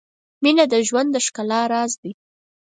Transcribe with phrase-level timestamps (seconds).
[0.43, 2.11] •مینه د ژوند د ښکلا راز دی.